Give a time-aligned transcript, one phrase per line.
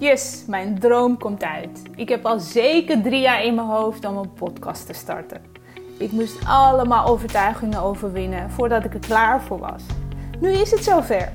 [0.00, 1.82] Yes, mijn droom komt uit.
[1.96, 5.40] Ik heb al zeker drie jaar in mijn hoofd om een podcast te starten.
[5.98, 9.82] Ik moest allemaal overtuigingen overwinnen voordat ik er klaar voor was.
[10.38, 11.32] Nu is het zover.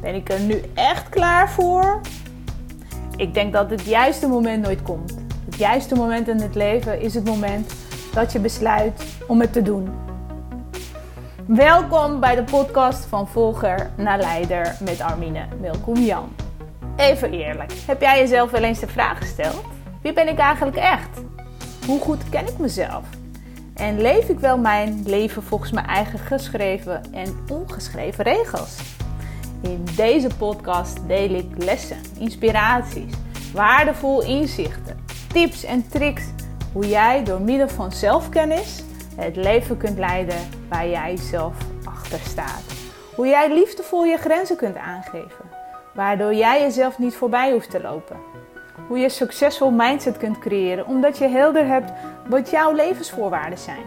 [0.00, 2.00] Ben ik er nu echt klaar voor?
[3.16, 5.14] Ik denk dat het juiste moment nooit komt.
[5.44, 7.72] Het juiste moment in het leven is het moment
[8.12, 9.88] dat je besluit om het te doen.
[11.46, 16.39] Welkom bij de podcast van Volger naar Leider met Armine Melkoen-Jan.
[17.00, 19.64] Even eerlijk, heb jij jezelf wel eens de vraag gesteld?
[20.02, 21.08] Wie ben ik eigenlijk echt?
[21.86, 23.04] Hoe goed ken ik mezelf?
[23.74, 28.78] En leef ik wel mijn leven volgens mijn eigen geschreven en ongeschreven regels?
[29.62, 33.12] In deze podcast deel ik lessen, inspiraties,
[33.54, 36.24] waardevol inzichten, tips en tricks
[36.72, 38.82] hoe jij door middel van zelfkennis
[39.16, 42.62] het leven kunt leiden waar jij zelf achter staat.
[43.14, 45.59] Hoe jij liefdevol je grenzen kunt aangeven,
[46.00, 48.16] waardoor jij jezelf niet voorbij hoeft te lopen.
[48.88, 51.92] Hoe je succesvol mindset kunt creëren omdat je helder hebt
[52.28, 53.82] wat jouw levensvoorwaarden zijn.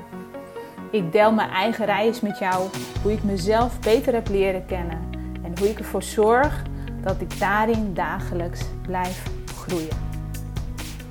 [0.91, 2.69] Ik deel mijn eigen reis met jou,
[3.01, 5.09] hoe ik mezelf beter heb leren kennen
[5.43, 6.61] en hoe ik ervoor zorg
[7.03, 9.23] dat ik daarin dagelijks blijf
[9.57, 9.97] groeien.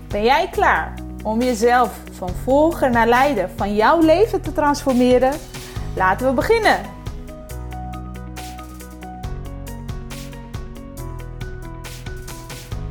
[0.08, 5.32] Ben jij klaar om jezelf van volger naar leider van jouw leven te transformeren?
[5.96, 7.01] Laten we beginnen!